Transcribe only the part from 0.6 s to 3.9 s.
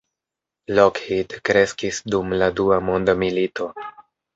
Lockheed kreskis dum la Dua mondmilito.